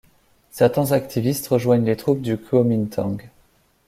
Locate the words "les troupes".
1.85-2.21